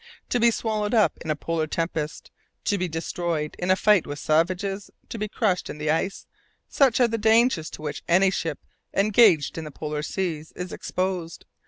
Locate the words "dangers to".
7.19-7.83